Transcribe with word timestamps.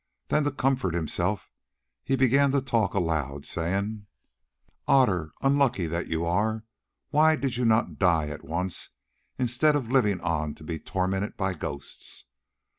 Then 0.29 0.45
to 0.45 0.51
comfort 0.51 0.95
himself 0.95 1.51
he 2.03 2.15
began 2.15 2.49
to 2.53 2.61
talk 2.63 2.95
aloud 2.95 3.45
saying: 3.45 4.07
"Otter, 4.87 5.31
unlucky 5.43 5.85
that 5.85 6.07
you 6.07 6.25
are, 6.25 6.63
why 7.11 7.35
did 7.35 7.55
you 7.55 7.65
not 7.65 7.99
die 7.99 8.27
at 8.29 8.43
once 8.43 8.89
instead 9.37 9.75
of 9.75 9.91
living 9.91 10.19
on 10.21 10.55
to 10.55 10.63
be 10.63 10.79
tormented 10.79 11.37
by 11.37 11.53
ghosts? 11.53 12.25